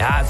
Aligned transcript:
Ja, 0.00 0.24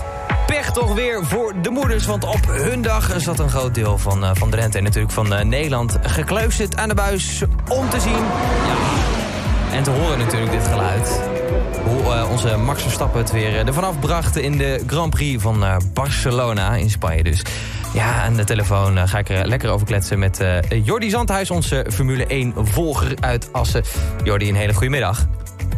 pech 0.46 0.72
toch 0.72 0.94
weer 0.94 1.24
voor 1.24 1.54
de 1.62 1.70
moeders. 1.70 2.06
Want 2.06 2.24
op 2.24 2.46
hun 2.46 2.82
dag 2.82 3.14
zat 3.16 3.38
een 3.38 3.48
groot 3.48 3.74
deel 3.74 3.98
van, 3.98 4.24
uh, 4.24 4.30
van 4.34 4.50
Drenthe 4.50 4.78
en 4.78 4.84
natuurlijk 4.84 5.12
van 5.12 5.32
uh, 5.32 5.40
Nederland... 5.40 5.98
gekluisterd 6.02 6.76
aan 6.76 6.88
de 6.88 6.94
buis 6.94 7.42
om 7.68 7.88
te 7.88 8.00
zien... 8.00 8.12
Ja, 8.66 8.76
en 9.76 9.82
te 9.82 9.90
horen 9.90 10.18
natuurlijk 10.18 10.52
dit 10.52 10.66
geluid. 10.66 11.20
Hoe 11.84 12.14
uh, 12.14 12.30
onze 12.30 12.56
Max 12.56 12.82
Verstappen 12.82 13.20
het 13.20 13.30
weer 13.30 13.66
er 13.66 13.74
vanaf 13.74 14.36
in 14.36 14.58
de 14.58 14.82
Grand 14.86 15.10
Prix 15.10 15.42
van 15.42 15.64
Barcelona 15.94 16.74
in 16.74 16.90
Spanje 16.90 17.22
dus. 17.22 17.42
Ja, 17.94 18.22
aan 18.22 18.34
de 18.34 18.44
telefoon 18.44 19.08
ga 19.08 19.18
ik 19.18 19.28
er 19.28 19.46
lekker 19.46 19.70
over 19.70 19.86
kletsen 19.86 20.18
met 20.18 20.44
Jordi 20.84 21.10
Zandhuis... 21.10 21.50
onze 21.50 21.86
Formule 21.90 22.52
1-volger 22.54 23.14
uit 23.20 23.52
Assen. 23.52 23.82
Jordi, 24.24 24.48
een 24.48 24.54
hele 24.54 24.72
goede 24.72 24.90
middag. 24.90 25.26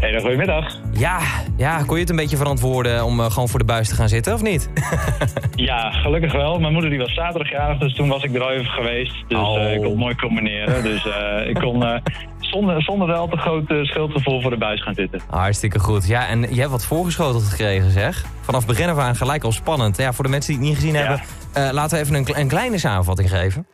Hele 0.02 0.20
goedemiddag. 0.20 0.78
Ja, 0.92 1.18
ja, 1.56 1.82
kon 1.86 1.94
je 1.94 2.00
het 2.00 2.10
een 2.10 2.16
beetje 2.16 2.36
verantwoorden 2.36 3.04
om 3.04 3.20
uh, 3.20 3.30
gewoon 3.30 3.48
voor 3.48 3.58
de 3.58 3.64
buis 3.64 3.88
te 3.88 3.94
gaan 3.94 4.08
zitten, 4.08 4.34
of 4.34 4.42
niet? 4.42 4.70
ja, 5.54 5.90
gelukkig 5.90 6.32
wel. 6.32 6.58
Mijn 6.58 6.72
moeder 6.72 6.90
die 6.90 6.98
was 6.98 7.14
zaterdag 7.14 7.50
jarig, 7.50 7.78
dus 7.78 7.94
toen 7.94 8.08
was 8.08 8.22
ik 8.22 8.34
er 8.34 8.42
al 8.42 8.50
even 8.50 8.70
geweest. 8.70 9.14
Dus 9.28 9.38
oh. 9.38 9.58
uh, 9.58 9.72
ik 9.72 9.80
kon 9.80 9.88
het 9.88 9.98
mooi 9.98 10.14
combineren. 10.14 10.82
Dus 10.82 11.06
uh, 11.06 11.48
ik 11.48 11.54
kon 11.54 11.84
zonder, 12.52 12.82
zonder 12.82 13.06
wel 13.06 13.28
te 13.28 13.36
groot 13.36 13.64
schuldgevoel 13.82 14.40
voor 14.40 14.50
de 14.50 14.56
buis 14.56 14.82
gaan 14.82 14.94
zitten. 14.94 15.20
Hartstikke 15.30 15.78
goed. 15.78 16.06
Ja, 16.06 16.28
en 16.28 16.40
je 16.40 16.60
hebt 16.60 16.70
wat 16.70 16.84
voorgeschoteld 16.84 17.44
gekregen, 17.44 17.90
zeg. 17.90 18.24
Vanaf 18.40 18.66
begin 18.66 18.88
af 18.88 18.98
aan 18.98 19.16
gelijk 19.16 19.44
al 19.44 19.52
spannend. 19.52 19.96
Ja, 19.96 20.12
voor 20.12 20.24
de 20.24 20.30
mensen 20.30 20.52
die 20.52 20.60
het 20.60 20.68
niet 20.68 20.78
gezien 20.78 20.94
ja. 20.94 21.18
hebben, 21.52 21.74
laten 21.74 21.96
we 21.96 22.04
even 22.04 22.14
een, 22.14 22.40
een 22.40 22.48
kleine 22.48 22.78
samenvatting 22.78 23.30
geven. 23.30 23.66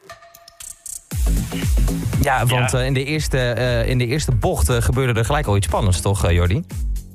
Ja, 2.22 2.46
want 2.46 2.70
ja. 2.70 2.80
in, 2.80 2.94
de 2.94 3.04
eerste, 3.04 3.54
uh, 3.58 3.88
in 3.88 3.98
de 3.98 4.06
eerste 4.06 4.34
bocht 4.34 4.70
uh, 4.70 4.76
gebeurde 4.76 5.18
er 5.18 5.24
gelijk 5.24 5.46
al 5.46 5.56
iets 5.56 5.66
spannends, 5.66 6.00
toch, 6.00 6.30
Jordi? 6.30 6.62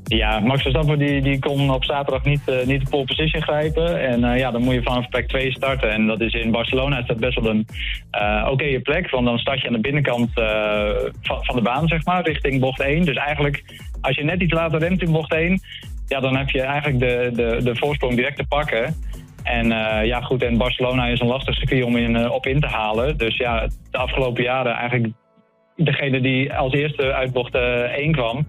Ja, 0.03 0.39
Max 0.39 0.61
Verstappen 0.61 0.99
die, 0.99 1.21
die 1.21 1.39
kon 1.39 1.69
op 1.71 1.83
zaterdag 1.83 2.23
niet, 2.23 2.41
niet 2.65 2.81
de 2.81 2.89
pole 2.89 3.05
position 3.05 3.41
grijpen. 3.41 4.01
En 4.01 4.37
ja, 4.37 4.51
dan 4.51 4.61
moet 4.63 4.73
je 4.73 4.83
vanaf 4.83 5.09
plek 5.09 5.27
2 5.27 5.51
starten. 5.51 5.91
En 5.91 6.07
dat 6.07 6.21
is 6.21 6.33
in 6.33 6.51
Barcelona 6.51 6.99
is 6.99 7.05
dat 7.05 7.17
best 7.17 7.39
wel 7.39 7.49
een 7.49 7.67
oké 8.49 8.79
plek. 8.79 9.09
Want 9.09 9.25
dan 9.25 9.37
start 9.37 9.61
je 9.61 9.67
aan 9.67 9.73
de 9.73 9.79
binnenkant 9.79 10.29
van, 11.21 11.45
van 11.45 11.55
de 11.55 11.61
baan, 11.61 11.87
zeg 11.87 12.05
maar, 12.05 12.25
richting 12.25 12.59
bocht 12.59 12.81
1. 12.81 13.05
Dus 13.05 13.15
eigenlijk, 13.15 13.63
als 14.01 14.15
je 14.15 14.23
net 14.23 14.41
iets 14.41 14.53
later 14.53 14.79
remt 14.79 15.01
in 15.01 15.11
bocht 15.11 15.33
1... 15.33 15.61
Ja, 16.07 16.19
dan 16.19 16.35
heb 16.35 16.49
je 16.49 16.61
eigenlijk 16.61 16.99
de, 16.99 17.31
de, 17.33 17.63
de 17.63 17.75
voorsprong 17.75 18.15
direct 18.15 18.37
te 18.37 18.45
pakken. 18.47 18.95
En 19.43 19.65
uh, 19.65 20.05
ja, 20.05 20.21
goed, 20.21 20.43
en 20.43 20.57
Barcelona 20.57 21.05
is 21.05 21.19
een 21.19 21.27
lastig 21.27 21.55
circuit 21.55 21.83
om 21.83 21.97
in, 21.97 22.15
uh, 22.15 22.31
op 22.31 22.45
in 22.45 22.59
te 22.59 22.67
halen. 22.67 23.17
Dus 23.17 23.37
ja, 23.37 23.67
de 23.91 23.97
afgelopen 23.97 24.43
jaren 24.43 24.73
eigenlijk 24.73 25.13
degene 25.75 26.21
die 26.21 26.53
als 26.53 26.73
eerste 26.73 27.13
uit 27.13 27.33
bocht 27.33 27.55
1 27.55 28.11
kwam, 28.11 28.45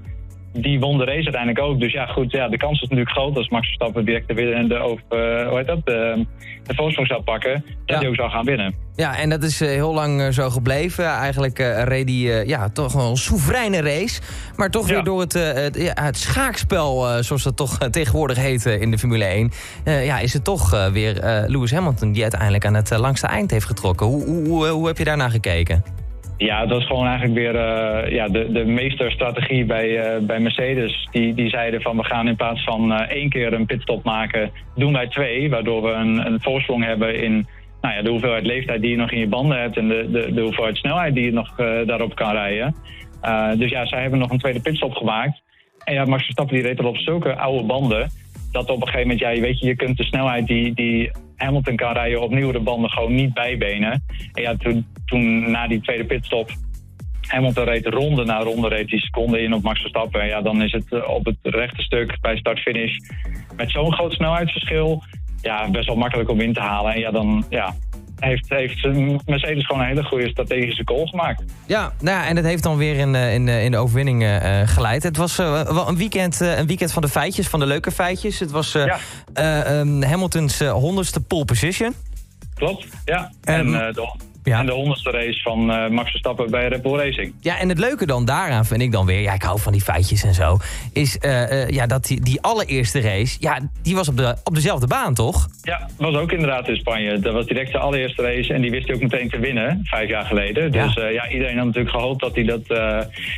die 0.55 0.81
won 0.81 0.99
de 0.99 1.05
race 1.05 1.25
uiteindelijk 1.25 1.65
ook. 1.65 1.81
Dus 1.81 1.93
ja, 1.93 2.07
goed, 2.07 2.33
ja, 2.33 2.49
de 2.49 2.57
kans 2.57 2.83
is 2.83 2.89
natuurlijk 2.89 3.11
groot 3.17 3.37
als 3.37 3.49
Max 3.49 3.67
Verstappen 3.67 4.05
direct 4.05 4.29
de 4.29 4.35
winnende 4.35 4.83
of 4.83 5.01
uh, 5.11 5.49
hoe 5.49 5.57
heet 5.57 5.67
dat, 5.67 5.87
de, 5.87 6.27
de 6.65 6.75
voorsprong 6.75 7.09
zou 7.09 7.23
pakken, 7.23 7.53
dat 7.53 7.73
ja. 7.85 7.99
hij 7.99 8.09
ook 8.09 8.15
zou 8.15 8.31
gaan 8.31 8.45
winnen. 8.45 8.75
Ja, 8.97 9.19
en 9.19 9.31
dat 9.31 9.43
is 9.43 9.63
uh, 9.63 9.69
heel 9.69 9.95
lang 9.95 10.21
uh, 10.21 10.29
zo 10.29 10.51
gebleven. 10.51 11.05
Eigenlijk 11.05 11.59
reed 11.85 12.09
hij 12.09 12.47
ja, 12.47 12.69
toch 12.69 12.93
wel 12.93 13.11
een 13.11 13.17
soevereine 13.17 13.81
race. 13.81 14.21
Maar 14.57 14.71
toch 14.71 14.89
ja. 14.89 14.95
weer 14.95 15.05
door 15.05 15.21
het, 15.21 15.33
het, 15.33 15.77
ja, 15.77 16.03
het 16.03 16.17
schaakspel, 16.17 17.23
zoals 17.23 17.43
dat 17.43 17.57
toch 17.57 17.79
tegenwoordig 17.79 18.37
heet 18.37 18.65
in 18.65 18.91
de 18.91 18.99
Formule 18.99 19.25
1... 19.25 19.51
ja, 19.85 20.19
is 20.19 20.33
het 20.33 20.45
toch 20.45 20.91
weer 20.93 21.45
Lewis 21.47 21.73
Hamilton 21.73 22.13
die 22.13 22.23
uiteindelijk 22.23 22.67
aan 22.67 22.75
het 22.75 22.99
langste 22.99 23.27
eind 23.27 23.51
heeft 23.51 23.67
getrokken. 23.67 24.07
Hoe, 24.07 24.25
hoe, 24.25 24.67
hoe 24.67 24.87
heb 24.87 24.99
je 24.99 25.05
daarna 25.05 25.29
gekeken? 25.29 26.04
Ja, 26.45 26.67
dat 26.67 26.81
is 26.81 26.87
gewoon 26.87 27.07
eigenlijk 27.07 27.35
weer 27.35 27.55
uh, 27.55 28.11
ja, 28.13 28.29
de, 28.29 28.53
de 28.53 28.65
meesterstrategie 28.65 29.65
bij, 29.65 30.17
uh, 30.17 30.27
bij 30.27 30.41
Mercedes. 30.41 31.09
Die, 31.11 31.35
die 31.35 31.49
zeiden 31.49 31.83
van 31.83 31.97
we 31.97 32.05
gaan 32.05 32.29
in 32.29 32.37
plaats 32.37 32.65
van 32.65 32.93
uh, 32.93 33.01
één 33.01 33.29
keer 33.29 33.53
een 33.53 33.67
pitstop 33.67 34.05
maken, 34.05 34.51
doen 34.75 34.93
wij 34.93 35.09
twee. 35.09 35.51
Waardoor 35.51 35.83
we 35.83 35.91
een, 35.91 36.27
een 36.27 36.41
voorsprong 36.41 36.85
hebben 36.85 37.23
in 37.23 37.47
nou 37.81 37.95
ja, 37.95 38.03
de 38.03 38.11
hoeveelheid 38.11 38.47
leeftijd 38.47 38.81
die 38.81 38.91
je 38.91 38.97
nog 38.97 39.11
in 39.11 39.19
je 39.19 39.29
banden 39.29 39.61
hebt... 39.61 39.77
en 39.77 39.89
de, 39.89 40.11
de, 40.11 40.33
de 40.35 40.41
hoeveelheid 40.41 40.77
snelheid 40.77 41.15
die 41.15 41.25
je 41.25 41.33
nog 41.33 41.55
daarop 41.87 42.15
kan 42.15 42.33
rijden. 42.33 42.75
dus 43.59 43.71
ja, 43.71 43.87
zij 43.87 44.01
hebben 44.01 44.19
nog 44.19 44.31
een 44.31 44.39
tweede 44.39 44.61
pitstop 44.61 44.95
gemaakt. 44.95 45.43
En 45.85 45.95
ja, 45.95 46.05
Max 46.05 46.23
Verstappen 46.23 46.55
die 46.55 46.65
reed 46.65 46.79
er 46.79 46.87
op 46.87 46.97
zulke 46.97 47.37
oude 47.37 47.67
banden... 47.67 48.11
dat 48.55 48.71
op 48.71 48.81
een 48.81 48.89
gegeven 48.89 49.09
moment, 49.09 49.21
ja, 49.21 49.41
weet 49.41 49.59
je, 49.59 49.67
je 49.67 49.77
kunt 49.77 49.97
de 49.97 50.05
snelheid 50.05 50.47
die, 50.47 50.75
die 50.75 51.11
Hamilton 51.37 51.77
kan 51.77 51.93
rijden 51.93 52.21
op 52.21 52.31
nieuwere 52.31 52.61
banden 52.61 52.91
gewoon 52.91 53.15
niet 53.15 53.35
bijbenen. 53.35 54.05
En 54.33 54.43
ja, 54.43 54.57
toen, 54.57 54.87
toen 55.05 55.51
na 55.51 55.67
die 55.67 55.81
tweede 55.81 56.05
pitstop 56.05 56.51
Hamilton 57.21 57.65
reed 57.65 57.87
ronde 57.87 58.25
na 58.25 58.39
ronde, 58.43 58.69
reed 58.69 58.89
die 58.89 59.01
seconde 59.01 59.43
in 59.43 59.55
op 59.55 59.63
Max 59.63 59.81
Verstappen. 59.81 60.21
En 60.21 60.27
ja, 60.27 60.43
dan 60.43 60.63
is 60.63 60.73
het 60.73 60.93
eh, 60.93 61.09
op 61.09 61.25
het 61.25 61.37
rechte 61.43 61.83
stuk 61.83 62.21
bij 62.21 62.37
start-finish 62.37 62.97
met 63.57 63.71
zo'n 63.71 63.93
groot 63.93 64.13
snelheidsverschil 64.13 65.03
ja, 65.41 65.71
best 65.71 65.87
wel 65.87 65.97
makkelijk 65.97 66.31
om 66.31 66.41
in 66.41 66.53
te 66.53 66.61
halen. 66.61 66.95
En 66.95 67.01
ja, 67.01 67.11
dan 67.11 67.45
ja, 67.49 67.75
heeft, 68.19 68.49
heeft 68.49 68.85
Mercedes 69.27 69.67
gewoon 69.67 69.83
een 69.83 69.89
hele 69.89 70.03
goede 70.03 70.29
strategische 70.29 70.85
call 70.85 71.07
gemaakt. 71.07 71.43
Ja, 71.67 71.93
nou 72.01 72.19
ja, 72.19 72.27
en 72.27 72.37
het 72.37 72.45
heeft 72.45 72.63
dan 72.63 72.77
weer 72.77 72.97
in, 72.97 73.15
in, 73.15 73.49
in 73.49 73.71
de 73.71 73.77
overwinning 73.77 74.23
uh, 74.23 74.61
geleid. 74.65 75.03
Het 75.03 75.17
was 75.17 75.39
uh, 75.39 75.63
wel 75.63 75.89
een 75.89 75.97
weekend, 75.97 76.43
uh, 76.43 76.59
een 76.59 76.67
weekend 76.67 76.93
van 76.93 77.03
de 77.03 77.09
feitjes, 77.09 77.49
van 77.49 77.61
de 77.61 77.67
leuke 77.67 77.91
feitjes. 77.91 78.39
Het 78.39 78.51
was 78.51 78.73
ja. 78.73 78.99
um, 79.81 80.03
Hamilton's 80.03 80.61
honderdste 80.61 81.21
pole 81.21 81.45
position. 81.45 81.95
Klopt, 82.55 82.87
ja. 83.05 83.33
En, 83.45 83.75
en 83.75 83.93
de 83.93 84.09
ja. 84.45 84.59
En 84.59 84.67
de 84.67 84.73
honderdste 84.73 85.11
race 85.11 85.43
van 85.43 85.71
uh, 85.71 85.89
Max 85.89 86.11
Verstappen 86.11 86.51
bij 86.51 86.69
Red 86.69 86.83
Bull 86.83 86.99
Racing. 86.99 87.35
Ja, 87.41 87.59
en 87.59 87.69
het 87.69 87.79
leuke 87.79 88.07
dan 88.07 88.25
daaraan 88.25 88.65
vind 88.65 88.81
ik 88.81 88.93
dan 88.93 89.07
weer... 89.07 89.21
ja, 89.21 89.33
ik 89.33 89.43
hou 89.43 89.61
van 89.61 89.73
die 89.73 89.81
feitjes 89.81 90.23
en 90.23 90.35
zo... 90.35 90.57
is 90.93 91.19
uh, 91.21 91.51
uh, 91.51 91.69
ja, 91.69 91.87
dat 91.87 92.05
die, 92.05 92.21
die 92.21 92.41
allereerste 92.41 93.01
race... 93.01 93.37
ja, 93.41 93.59
die 93.83 93.95
was 93.95 94.09
op, 94.09 94.17
de, 94.17 94.37
op 94.45 94.55
dezelfde 94.55 94.87
baan, 94.87 95.15
toch? 95.15 95.49
Ja, 95.63 95.89
was 95.97 96.15
ook 96.15 96.33
inderdaad 96.33 96.69
in 96.69 96.77
Spanje. 96.77 97.19
Dat 97.19 97.33
was 97.33 97.47
direct 97.47 97.73
de 97.73 97.79
allereerste 97.79 98.23
race... 98.23 98.55
en 98.55 98.61
die 98.61 98.71
wist 98.71 98.87
hij 98.87 98.95
ook 98.95 99.03
meteen 99.03 99.31
te 99.31 99.39
winnen, 99.39 99.81
vijf 99.85 100.09
jaar 100.09 100.25
geleden. 100.25 100.73
Ja. 100.73 100.85
Dus 100.85 100.95
ja, 100.95 101.29
iedereen 101.29 101.57
had 101.57 101.67
natuurlijk 101.67 101.95
gehoopt 101.95 102.21
dat 102.21 102.35
hij 102.35 102.45
dat 102.45 102.67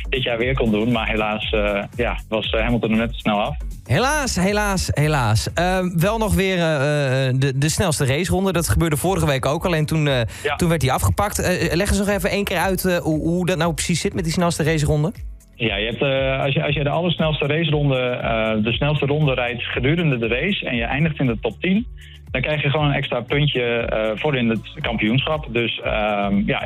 dit 0.09 0.23
jaar 0.23 0.37
weer 0.37 0.53
kon 0.53 0.71
doen. 0.71 0.91
Maar 0.91 1.07
helaas 1.07 1.49
ja, 1.95 2.19
was 2.27 2.51
Hamilton 2.51 2.91
er 2.91 2.97
net 2.97 3.11
te 3.11 3.17
snel 3.17 3.41
af. 3.41 3.55
Helaas, 3.83 4.35
helaas, 4.35 4.89
helaas. 4.91 5.47
Uh, 5.59 5.79
wel 5.95 6.17
nog 6.17 6.33
weer 6.33 6.57
uh, 6.57 6.63
de, 7.39 7.51
de 7.55 7.69
snelste 7.69 8.05
raceronde. 8.05 8.51
Dat 8.51 8.69
gebeurde 8.69 8.97
vorige 8.97 9.25
week 9.25 9.45
ook. 9.45 9.65
Alleen 9.65 9.85
toen, 9.85 10.05
uh, 10.05 10.19
ja. 10.43 10.55
toen 10.55 10.69
werd 10.69 10.81
hij 10.81 10.91
afgepakt. 10.97 11.37
leg 11.73 11.89
eens 11.89 11.97
nog 11.97 12.09
even 12.09 12.29
één 12.29 12.43
keer 12.43 12.57
uit 12.57 12.83
hoe, 12.83 13.19
hoe 13.19 13.45
dat 13.45 13.57
nou 13.57 13.73
precies 13.73 14.01
zit 14.01 14.13
met 14.13 14.23
die 14.23 14.33
snelste 14.33 14.63
raceronde. 14.63 15.11
Ja, 15.55 15.75
je 15.75 15.85
hebt, 15.85 16.01
als, 16.41 16.53
je, 16.53 16.63
als 16.63 16.75
je 16.75 16.83
de 16.83 16.89
allersnelste 16.89 17.45
raceronde, 17.45 17.99
de 18.63 18.71
snelste 18.71 19.05
ronde 19.05 19.33
rijdt 19.33 19.63
gedurende 19.63 20.17
de 20.17 20.27
race... 20.27 20.65
en 20.65 20.75
je 20.75 20.83
eindigt 20.83 21.19
in 21.19 21.25
de 21.25 21.37
top 21.41 21.61
10 21.61 21.85
dan 22.31 22.41
krijg 22.41 22.61
je 22.61 22.69
gewoon 22.69 22.85
een 22.85 22.93
extra 22.93 23.21
puntje 23.21 23.89
uh, 23.93 24.19
voor 24.19 24.35
in 24.35 24.49
het 24.49 24.73
kampioenschap. 24.81 25.47
Dus 25.51 25.81
um, 25.85 26.43
ja, 26.45 26.63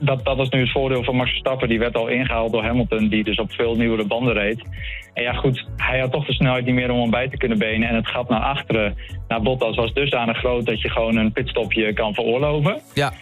dat, 0.00 0.24
dat 0.24 0.36
was 0.36 0.48
nu 0.48 0.60
het 0.60 0.70
voordeel 0.70 1.04
van 1.04 1.16
Max 1.16 1.30
Verstappen. 1.30 1.68
Die 1.68 1.78
werd 1.78 1.96
al 1.96 2.08
ingehaald 2.08 2.52
door 2.52 2.64
Hamilton, 2.64 3.08
die 3.08 3.24
dus 3.24 3.38
op 3.38 3.52
veel 3.52 3.76
nieuwere 3.76 4.06
banden 4.06 4.34
reed. 4.34 4.62
En 5.14 5.22
ja 5.22 5.32
goed, 5.32 5.66
hij 5.76 6.00
had 6.00 6.12
toch 6.12 6.26
de 6.26 6.32
snelheid 6.32 6.64
niet 6.64 6.74
meer 6.74 6.90
om 6.90 7.00
hem 7.00 7.10
bij 7.10 7.28
te 7.28 7.36
kunnen 7.36 7.58
benen. 7.58 7.88
En 7.88 7.94
het 7.94 8.08
gat 8.08 8.28
naar 8.28 8.40
achteren, 8.40 8.96
naar 9.28 9.42
Bottas, 9.42 9.76
was 9.76 9.92
dusdanig 9.92 10.38
groot 10.38 10.66
dat 10.66 10.80
je 10.80 10.90
gewoon 10.90 11.16
een 11.16 11.32
pitstopje 11.32 11.92
kan 11.92 12.14
veroorloven. 12.14 12.80
Ja. 12.94 13.12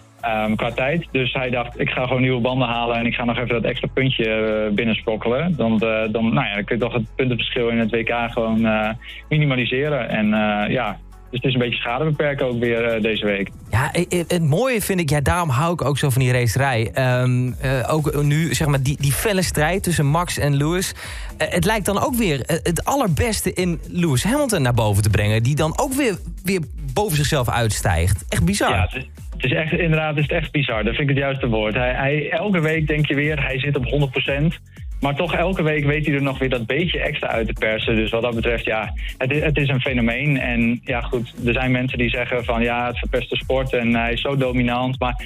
Um, 0.44 0.56
qua 0.56 0.70
tijd. 0.70 1.09
Dus 1.12 1.32
hij 1.32 1.50
dacht, 1.50 1.81
ik 1.81 1.91
ga 1.91 2.06
gewoon 2.06 2.22
nieuwe 2.22 2.41
banden 2.41 2.69
halen 2.69 2.97
en 2.97 3.06
ik 3.06 3.15
ga 3.15 3.25
nog 3.25 3.37
even 3.37 3.49
dat 3.49 3.65
extra 3.65 3.88
puntje 3.94 4.25
uh, 4.69 4.75
binnensprokkelen. 4.75 5.56
Dan, 5.56 5.72
uh, 5.72 5.78
dan, 6.10 6.34
nou 6.34 6.47
ja, 6.47 6.55
dan 6.55 6.65
kun 6.65 6.76
je 6.76 6.82
toch 6.82 6.93
het 6.93 7.15
puntenverschil 7.16 7.69
in 7.69 7.78
het 7.78 7.91
WK 7.91 8.12
gewoon 8.31 8.65
uh, 8.65 8.91
minimaliseren. 9.28 10.09
En 10.09 10.26
ja, 10.70 10.99
dus 11.31 11.41
het 11.41 11.44
is 11.44 11.55
een 11.55 11.61
beetje 11.61 11.81
schade 11.81 12.05
beperken 12.05 12.47
ook 12.47 12.59
weer 12.59 12.97
uh, 12.97 13.03
deze 13.03 13.25
week. 13.25 13.50
Ja, 13.71 13.91
het 14.09 14.43
mooie 14.43 14.81
vind 14.81 15.00
ik, 15.00 15.11
ja, 15.11 15.21
daarom 15.21 15.49
hou 15.49 15.72
ik 15.72 15.84
ook 15.84 15.99
zo 15.99 16.11
van 16.11 16.22
die 16.22 16.33
racerij. 16.33 16.91
Um, 17.21 17.47
uh, 17.65 17.94
ook 17.94 18.22
nu, 18.22 18.55
zeg 18.55 18.66
maar, 18.66 18.83
die, 18.83 18.97
die 19.00 19.12
felle 19.12 19.43
strijd 19.43 19.83
tussen 19.83 20.06
Max 20.06 20.38
en 20.38 20.56
Lewis. 20.56 20.93
Uh, 20.93 21.49
het 21.49 21.65
lijkt 21.65 21.87
dan 21.87 22.00
ook 22.00 22.15
weer 22.15 22.41
het 22.44 22.84
allerbeste 22.84 23.53
in 23.53 23.81
Lewis 23.88 24.25
Hamilton 24.25 24.62
naar 24.62 24.75
boven 24.75 25.03
te 25.03 25.11
brengen. 25.11 25.43
Die 25.43 25.55
dan 25.55 25.79
ook 25.79 25.93
weer, 25.93 26.19
weer 26.44 26.61
boven 26.93 27.17
zichzelf 27.17 27.49
uitstijgt. 27.49 28.25
Echt 28.29 28.44
bizar. 28.44 28.70
Ja, 28.70 28.82
het 28.82 28.94
is, 28.94 29.08
het 29.31 29.44
is 29.44 29.53
echt, 29.53 29.73
inderdaad 29.73 30.17
is 30.17 30.23
het 30.23 30.32
echt 30.32 30.50
bizar. 30.50 30.85
Dat 30.85 30.94
vind 30.94 31.11
ik 31.11 31.17
het 31.17 31.25
juiste 31.25 31.49
woord. 31.49 31.75
Hij, 31.75 31.94
hij, 31.94 32.31
elke 32.31 32.61
week 32.61 32.87
denk 32.87 33.06
je 33.06 33.14
weer, 33.14 33.43
hij 33.43 33.58
zit 33.58 33.76
op 33.76 34.11
100%. 34.55 34.55
Maar 35.00 35.15
toch 35.15 35.35
elke 35.35 35.62
week 35.62 35.85
weet 35.85 36.06
hij 36.06 36.15
er 36.15 36.23
nog 36.23 36.39
weer 36.39 36.49
dat 36.49 36.67
beetje 36.67 37.00
extra 37.00 37.29
uit 37.29 37.47
te 37.47 37.53
persen. 37.53 37.97
Dus 37.97 38.11
wat 38.11 38.23
dat 38.23 38.35
betreft, 38.35 38.65
ja, 38.65 38.93
het 39.19 39.31
is, 39.31 39.43
het 39.43 39.56
is 39.56 39.69
een 39.69 39.81
fenomeen. 39.81 40.39
En 40.39 40.81
ja, 40.85 41.00
goed, 41.00 41.35
er 41.47 41.53
zijn 41.53 41.71
mensen 41.71 41.99
die 41.99 42.11
zeggen 42.11 42.45
van 42.45 42.62
ja, 42.62 42.87
het 42.87 42.99
verpest 42.99 43.31
de 43.31 43.37
sport 43.37 43.73
en 43.73 43.95
hij 43.95 44.12
is 44.12 44.21
zo 44.21 44.37
dominant. 44.37 45.00
Maar 45.00 45.25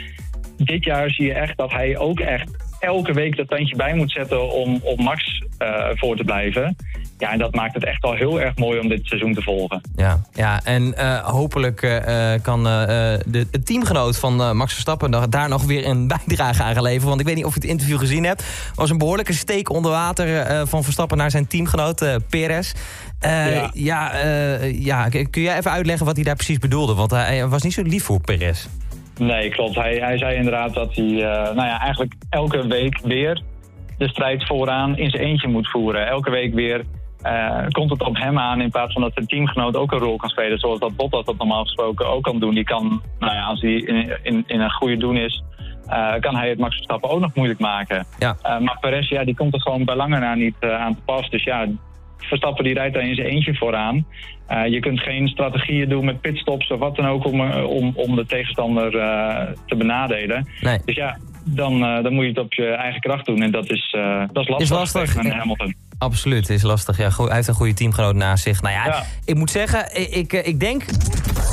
dit 0.57 0.85
jaar 0.85 1.11
zie 1.11 1.27
je 1.27 1.33
echt 1.33 1.57
dat 1.57 1.73
hij 1.73 1.99
ook 1.99 2.21
echt 2.21 2.51
elke 2.81 3.13
week 3.13 3.37
dat 3.37 3.49
tandje 3.49 3.77
bij 3.77 3.95
moet 3.95 4.11
zetten 4.11 4.51
om 4.51 4.81
op 4.83 5.01
Max 5.01 5.43
uh, 5.59 5.89
voor 5.93 6.17
te 6.17 6.25
blijven. 6.25 6.77
Ja, 7.23 7.33
en 7.33 7.39
dat 7.39 7.55
maakt 7.55 7.75
het 7.75 7.85
echt 7.85 8.03
wel 8.03 8.15
heel 8.15 8.41
erg 8.41 8.57
mooi 8.57 8.81
om 8.81 8.89
dit 8.89 9.07
seizoen 9.07 9.35
te 9.35 9.43
volgen. 9.43 9.81
Ja, 9.97 10.21
ja 10.33 10.61
en 10.65 10.95
uh, 10.99 11.19
hopelijk 11.19 11.83
uh, 11.83 12.33
kan 12.43 12.65
de, 12.65 13.21
de, 13.27 13.63
teamgenoot 13.65 14.19
van 14.19 14.57
Max 14.57 14.73
Verstappen 14.73 15.31
daar 15.31 15.49
nog 15.49 15.65
weer 15.65 15.87
een 15.87 16.09
bijdrage 16.27 16.63
aan 16.63 16.75
geleveren. 16.75 17.09
Want 17.09 17.21
ik 17.21 17.27
weet 17.27 17.35
niet 17.35 17.45
of 17.45 17.55
je 17.55 17.61
het 17.61 17.69
interview 17.69 17.99
gezien 17.99 18.25
hebt. 18.25 18.73
was 18.75 18.91
een 18.91 18.99
behoorlijke 18.99 19.33
steek 19.33 19.71
onder 19.71 19.91
water 19.91 20.47
van 20.67 20.85
Verstappen 20.85 21.17
naar 21.17 21.31
zijn 21.31 21.47
teamgenoot 21.47 22.19
Perez. 22.29 22.73
ja, 23.21 23.71
ja, 23.73 24.13
ja, 24.65 25.09
kun 25.09 25.43
jij 25.43 25.59
even 25.59 25.71
uitleggen 25.71 26.07
wat 26.07 26.17
hij 26.17 26.25
daar 26.25 26.37
precies 26.37 26.59
bedoelde? 26.59 26.95
Want 26.95 27.11
hij 27.11 27.49
was 27.49 27.63
niet 27.63 27.73
zo 27.73 27.83
lief 27.83 28.05
voor 28.05 28.21
Perez. 28.21 28.67
Nee, 29.19 29.51
klopt. 29.51 29.75
Hij, 29.75 29.95
hij 29.95 30.19
zei 30.19 30.37
inderdaad 30.37 30.75
dat 30.75 30.95
hij 30.95 31.11
nou 31.55 31.67
ja, 31.67 31.81
eigenlijk 31.81 32.15
elke 32.31 32.67
week 32.67 33.01
weer 33.03 33.43
de 33.99 34.09
strijd 34.09 34.47
vooraan 34.47 34.99
in 34.99 35.11
zijn 35.11 35.23
eentje 35.23 35.49
moet 35.49 35.71
voeren. 35.71 36.07
Elke 36.07 36.31
week 36.31 36.55
weer 36.55 36.85
uh, 37.27 37.67
komt 37.69 37.91
het 37.91 38.03
op 38.03 38.17
hem 38.17 38.39
aan 38.39 38.61
in 38.61 38.71
plaats 38.71 38.93
van 38.93 39.03
dat 39.03 39.13
zijn 39.15 39.27
teamgenoot 39.27 39.77
ook 39.77 39.93
een 39.93 39.99
rol 39.99 40.17
kan 40.17 40.29
spelen. 40.29 40.59
Zoals 40.59 40.79
dat 40.79 40.97
Bottas 40.97 41.25
dat 41.25 41.39
normaal 41.39 41.65
gesproken 41.65 42.09
ook 42.09 42.23
kan 42.23 42.39
doen. 42.39 42.55
Die 42.55 42.65
kan, 42.65 43.03
nou 43.19 43.35
ja, 43.35 43.43
als 43.43 43.61
hij 43.61 43.73
in, 43.73 44.19
in, 44.23 44.45
in 44.47 44.61
een 44.61 44.73
goede 44.73 44.97
doen 44.97 45.17
is, 45.17 45.43
uh, 45.89 46.15
kan 46.21 46.37
hij 46.37 46.49
het 46.49 46.59
Max 46.59 46.75
Verstappen 46.75 47.11
ook 47.11 47.21
nog 47.21 47.35
moeilijk 47.35 47.61
maken. 47.61 48.07
Ja. 48.19 48.37
Uh, 48.43 48.59
maar 48.59 48.79
Perez, 48.81 49.09
ja, 49.09 49.25
die 49.25 49.35
komt 49.35 49.55
er 49.55 49.61
gewoon 49.61 49.85
bij 49.85 49.97
lange 49.97 50.19
na 50.19 50.35
niet 50.35 50.55
aan 50.61 50.95
te 50.95 51.03
pas. 51.05 51.31
Dus 51.31 51.45
ja, 51.45 51.67
Verstappen 52.19 52.65
die 52.65 52.75
rijdt 52.75 52.95
daar 52.95 53.07
in 53.07 53.15
zijn 53.15 53.27
eentje 53.27 53.55
vooraan. 53.55 54.07
je 54.69 54.81
kunt 54.81 55.01
geen 55.01 55.29
strategieën 55.29 55.89
doen 55.89 56.05
met 56.05 56.21
pitstops 56.21 56.71
of 56.71 56.79
wat 56.79 56.97
dan 56.97 57.07
ook 57.07 57.25
om, 57.25 57.41
om, 57.51 57.93
om 57.95 58.17
de 58.17 58.27
tegenstander 58.27 58.91
te 59.67 59.77
benadelen. 59.77 60.49
Nee. 60.61 60.79
Dus 60.85 60.97
ja, 60.97 61.19
dan, 61.45 61.81
dan 61.81 62.13
moet 62.13 62.23
je 62.23 62.29
het 62.29 62.39
op 62.39 62.55
je 62.55 62.67
eigen 62.67 63.01
kracht 63.01 63.27
doen. 63.27 63.43
En 63.43 63.51
dat 63.51 63.71
is, 63.71 63.97
dat 64.33 64.43
is 64.43 64.49
lastig, 64.49 64.59
is 64.59 64.71
lastig. 64.71 65.15
Hamilton. 65.15 65.75
Absoluut, 66.03 66.51
is 66.51 66.63
lastig. 66.63 66.97
Ja, 66.97 67.09
hij 67.17 67.35
heeft 67.35 67.49
een 67.49 67.55
goede 67.55 67.75
teamgenoot 67.75 68.15
naast 68.15 68.43
zich. 68.43 68.63
Nou 68.63 68.75
ja, 68.75 69.03
ik 69.25 69.35
moet 69.35 69.51
zeggen, 69.51 69.85
ik, 70.19 70.33
ik 70.33 70.61
denk 70.61 70.85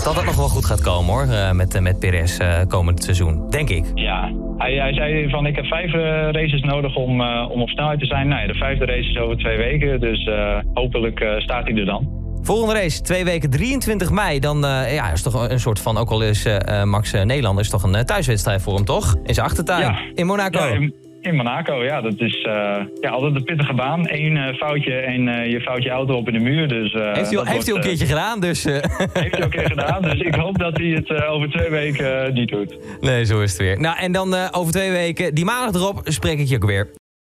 dat 0.03 0.15
het 0.15 0.25
nog 0.25 0.35
wel 0.35 0.47
goed 0.47 0.65
gaat 0.65 0.81
komen 0.81 1.13
hoor. 1.13 1.23
Eh, 1.23 1.51
met, 1.51 1.75
eh, 1.75 1.81
met 1.81 1.99
Perez 1.99 2.39
uh, 2.39 2.59
komend 2.67 3.03
seizoen. 3.03 3.49
Denk 3.49 3.69
ik. 3.69 3.85
Ja, 3.93 4.31
hij, 4.57 4.73
hij 4.73 4.93
zei 4.93 5.29
van 5.29 5.45
ik 5.45 5.55
heb 5.55 5.65
vijf 5.65 5.91
races 6.31 6.61
nodig 6.61 6.95
om, 6.95 7.21
om 7.21 7.61
op 7.61 7.69
snelheid 7.69 7.99
te 7.99 8.05
zijn. 8.05 8.27
Nou 8.27 8.41
ja, 8.41 8.47
de 8.47 8.57
vijfde 8.57 8.85
race 8.85 9.09
is 9.09 9.17
over 9.17 9.37
twee 9.37 9.57
weken. 9.57 9.99
Dus 9.99 10.29
hopelijk 10.73 11.25
staat 11.37 11.67
hij 11.67 11.75
er 11.75 11.85
dan. 11.85 12.17
Volgende 12.41 12.73
race, 12.73 13.01
twee 13.01 13.23
weken, 13.23 13.49
23 13.49 14.11
mei. 14.11 14.39
Dan 14.39 14.65
uh, 14.65 14.93
ja, 14.93 15.11
is 15.11 15.21
toch 15.21 15.49
een 15.49 15.59
soort 15.59 15.79
van, 15.79 15.97
ook 15.97 16.09
al 16.09 16.21
is 16.21 16.45
uh, 16.45 16.83
Max 16.83 17.11
Nederlander... 17.11 17.63
is 17.63 17.69
toch 17.69 17.83
een 17.83 18.05
thuiswedstrijd 18.05 18.61
voor 18.61 18.75
hem, 18.75 18.85
toch? 18.85 19.15
In 19.23 19.33
zijn 19.33 19.45
achtertuin, 19.45 19.81
ja. 19.81 19.99
in 20.15 20.25
Monaco. 20.25 20.59
Ja, 20.59 20.73
in 20.73 21.08
Monaco, 21.21 21.83
ja, 21.83 22.01
dat 22.01 22.19
is 22.19 22.45
uh, 22.47 22.53
ja, 23.01 23.09
altijd 23.09 23.35
een 23.35 23.43
pittige 23.43 23.73
baan. 23.73 24.05
Eén 24.09 24.35
uh, 24.35 24.53
foutje 24.55 24.93
en 24.93 25.27
uh, 25.27 25.51
je 25.51 25.61
fout 25.61 25.83
je 25.83 25.89
auto 25.89 26.15
op 26.15 26.27
in 26.27 26.33
de 26.33 26.39
muur. 26.39 26.67
Dus, 26.67 26.93
heeft 26.93 27.31
hij, 27.31 27.41
heeft 27.43 27.65
hij 27.65 27.73
al 27.73 27.75
een 27.75 27.85
keertje 27.85 28.05
gedaan? 28.05 28.39
Dus, 28.39 28.63
heeft 28.63 28.85
hij 29.13 29.31
al 29.31 29.41
een 29.41 29.49
keer 29.49 29.67
gedaan, 29.67 30.01
dus 30.01 30.19
ik 30.19 30.35
hoop 30.35 30.57
dat 30.57 30.77
hij 30.77 30.87
het 30.87 31.25
over 31.25 31.49
twee 31.49 31.69
weken 31.69 32.33
niet 32.33 32.49
doet. 32.49 32.77
Nee, 33.01 33.25
zo 33.25 33.41
is 33.41 33.51
het 33.51 33.61
weer. 33.61 33.79
Nou, 33.79 33.97
en 33.97 34.11
dan 34.11 34.35
over 34.51 34.71
twee 34.71 34.91
weken, 34.91 35.35
die 35.35 35.45
maandag 35.45 35.81
erop, 35.81 36.01
spreek 36.03 36.39
ik 36.39 36.47
je 36.47 36.55
ook 36.55 36.65
weer. 36.65 36.98